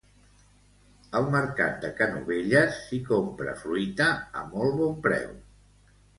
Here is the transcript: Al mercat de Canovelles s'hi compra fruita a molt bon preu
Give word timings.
Al 1.19 1.27
mercat 1.35 1.77
de 1.83 1.91
Canovelles 1.99 2.81
s'hi 2.87 2.99
compra 3.11 3.55
fruita 3.61 4.09
a 4.43 4.49
molt 4.57 4.77
bon 4.83 4.99
preu 5.07 5.31